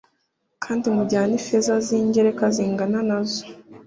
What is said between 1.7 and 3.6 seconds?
z ingereka zingana na zo